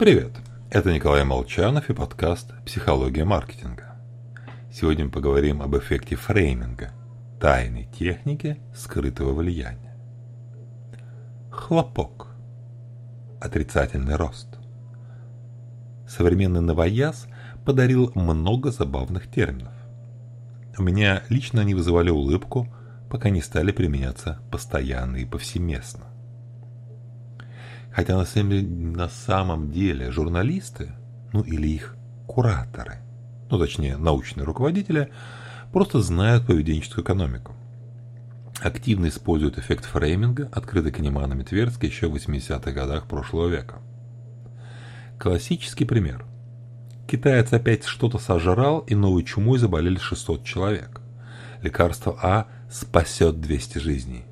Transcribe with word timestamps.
Привет! 0.00 0.32
Это 0.70 0.94
Николай 0.94 1.24
Молчанов 1.24 1.90
и 1.90 1.92
подкаст 1.92 2.54
«Психология 2.64 3.26
маркетинга». 3.26 3.96
Сегодня 4.72 5.04
мы 5.04 5.10
поговорим 5.10 5.60
об 5.60 5.76
эффекте 5.76 6.16
фрейминга, 6.16 6.94
тайной 7.38 7.86
технике 7.98 8.56
скрытого 8.74 9.34
влияния. 9.34 9.94
Хлопок. 11.50 12.28
Отрицательный 13.42 14.16
рост. 14.16 14.48
Современный 16.08 16.62
новояз 16.62 17.26
подарил 17.66 18.10
много 18.14 18.70
забавных 18.70 19.30
терминов. 19.30 19.74
У 20.78 20.82
меня 20.82 21.24
лично 21.28 21.60
они 21.60 21.74
вызывали 21.74 22.08
улыбку, 22.08 22.68
пока 23.10 23.28
не 23.28 23.42
стали 23.42 23.70
применяться 23.70 24.38
постоянно 24.50 25.18
и 25.18 25.26
повсеместно. 25.26 26.06
Хотя 27.92 28.16
на 28.16 28.24
самом, 28.24 28.92
на 28.92 29.08
самом 29.08 29.70
деле 29.72 30.10
журналисты, 30.10 30.92
ну 31.32 31.42
или 31.42 31.68
их 31.68 31.96
кураторы, 32.26 32.98
ну 33.50 33.58
точнее 33.58 33.96
научные 33.96 34.44
руководители, 34.44 35.10
просто 35.72 36.00
знают 36.00 36.46
поведенческую 36.46 37.04
экономику. 37.04 37.54
Активно 38.60 39.08
используют 39.08 39.58
эффект 39.58 39.86
фрейминга, 39.86 40.48
открытый 40.52 40.92
Канеманом 40.92 41.40
и 41.40 41.44
Тверски 41.44 41.86
еще 41.86 42.08
в 42.08 42.14
80-х 42.14 42.70
годах 42.72 43.06
прошлого 43.06 43.48
века. 43.48 43.78
Классический 45.18 45.86
пример. 45.86 46.26
Китаец 47.08 47.52
опять 47.52 47.84
что-то 47.84 48.18
сожрал, 48.18 48.80
и 48.80 48.94
новой 48.94 49.24
чумой 49.24 49.58
заболели 49.58 49.98
600 49.98 50.44
человек. 50.44 51.00
Лекарство 51.62 52.18
А 52.22 52.46
спасет 52.70 53.40
200 53.40 53.78
жизней. 53.78 54.24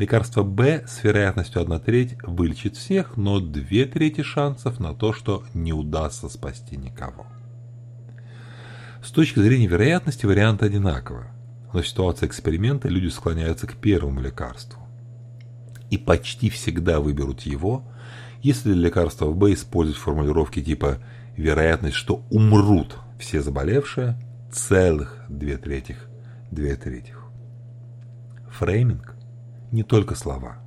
Лекарство 0.00 0.42
Б 0.42 0.84
с 0.88 1.04
вероятностью 1.04 1.60
1 1.60 1.78
треть 1.80 2.16
вылечит 2.22 2.74
всех, 2.74 3.18
но 3.18 3.38
2 3.38 3.84
трети 3.84 4.22
шансов 4.22 4.80
на 4.80 4.94
то, 4.94 5.12
что 5.12 5.44
не 5.52 5.74
удастся 5.74 6.30
спасти 6.30 6.78
никого. 6.78 7.26
С 9.04 9.10
точки 9.10 9.40
зрения 9.40 9.66
вероятности 9.66 10.24
варианты 10.24 10.64
одинаковы, 10.64 11.26
но 11.74 11.82
в 11.82 11.86
ситуации 11.86 12.24
эксперимента 12.24 12.88
люди 12.88 13.08
склоняются 13.08 13.66
к 13.66 13.74
первому 13.74 14.22
лекарству. 14.22 14.80
И 15.90 15.98
почти 15.98 16.48
всегда 16.48 16.98
выберут 17.00 17.42
его, 17.42 17.84
если 18.42 18.72
для 18.72 18.84
лекарства 18.84 19.30
Б 19.30 19.52
использовать 19.52 20.00
формулировки 20.00 20.62
типа 20.62 20.96
«вероятность, 21.36 21.96
что 21.96 22.24
умрут 22.30 22.96
все 23.18 23.42
заболевшие» 23.42 24.18
целых 24.50 25.18
две 25.28 25.58
третьих, 25.58 26.08
две 26.50 26.74
третьих. 26.76 27.22
Фрейминг 28.48 29.09
не 29.72 29.82
только 29.82 30.14
слова. 30.14 30.58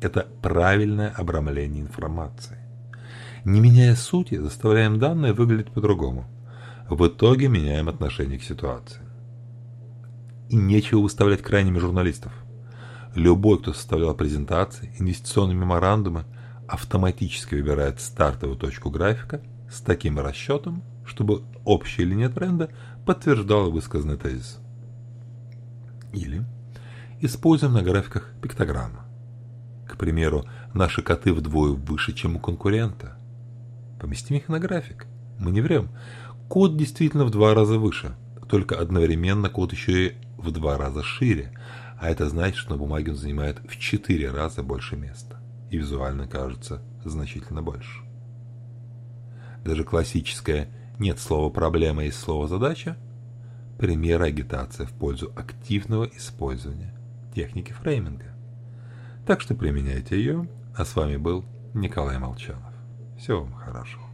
Это 0.00 0.26
правильное 0.42 1.10
обрамление 1.10 1.82
информации. 1.82 2.58
Не 3.44 3.60
меняя 3.60 3.94
сути, 3.94 4.36
заставляем 4.36 4.98
данные 4.98 5.32
выглядеть 5.32 5.72
по-другому. 5.72 6.26
В 6.88 7.06
итоге 7.06 7.48
меняем 7.48 7.88
отношение 7.88 8.38
к 8.38 8.42
ситуации. 8.42 9.02
И 10.48 10.56
нечего 10.56 11.00
выставлять 11.00 11.42
крайними 11.42 11.78
журналистов. 11.78 12.32
Любой, 13.14 13.58
кто 13.58 13.72
составлял 13.72 14.14
презентации, 14.14 14.94
инвестиционные 14.98 15.56
меморандумы, 15.56 16.24
автоматически 16.68 17.54
выбирает 17.54 18.00
стартовую 18.00 18.58
точку 18.58 18.90
графика 18.90 19.40
с 19.70 19.80
таким 19.80 20.18
расчетом, 20.18 20.82
чтобы 21.04 21.42
общая 21.64 22.04
линия 22.04 22.28
тренда 22.28 22.70
подтверждала 23.06 23.70
высказанный 23.70 24.16
тезис. 24.16 24.60
Или 26.12 26.44
используем 27.20 27.74
на 27.74 27.82
графиках 27.82 28.32
пиктограммы. 28.42 29.00
К 29.86 29.96
примеру, 29.96 30.44
наши 30.72 31.02
коты 31.02 31.32
вдвое 31.32 31.72
выше, 31.72 32.12
чем 32.12 32.36
у 32.36 32.38
конкурента. 32.38 33.16
Поместим 34.00 34.36
их 34.36 34.48
на 34.48 34.58
график. 34.58 35.06
Мы 35.38 35.50
не 35.50 35.60
врем. 35.60 35.90
Код 36.48 36.76
действительно 36.76 37.24
в 37.24 37.30
два 37.30 37.54
раза 37.54 37.78
выше, 37.78 38.16
только 38.48 38.78
одновременно 38.78 39.50
код 39.50 39.72
еще 39.72 40.08
и 40.08 40.16
в 40.36 40.50
два 40.50 40.78
раза 40.78 41.02
шире, 41.02 41.52
а 42.00 42.08
это 42.08 42.28
значит, 42.28 42.56
что 42.56 42.72
на 42.72 42.78
бумаге 42.78 43.12
он 43.12 43.16
занимает 43.16 43.60
в 43.68 43.76
четыре 43.78 44.30
раза 44.30 44.62
больше 44.62 44.96
места 44.96 45.36
и 45.70 45.76
визуально 45.76 46.26
кажется 46.26 46.82
значительно 47.04 47.62
больше. 47.62 48.02
Даже 49.64 49.84
классическое 49.84 50.68
«нет 50.98 51.20
слова 51.20 51.50
проблема, 51.50 52.04
есть 52.04 52.18
слово 52.18 52.48
задача» 52.48 52.96
пример 53.78 54.22
агитации 54.22 54.84
в 54.84 54.92
пользу 54.92 55.32
активного 55.36 56.04
использования 56.04 56.92
техники 57.34 57.72
фрейминга. 57.72 58.34
Так 59.26 59.40
что 59.40 59.54
применяйте 59.54 60.16
ее, 60.16 60.48
а 60.76 60.84
с 60.84 60.96
вами 60.96 61.16
был 61.16 61.44
Николай 61.74 62.18
Молчанов. 62.18 62.74
Всего 63.18 63.42
вам 63.42 63.54
хорошего. 63.54 64.09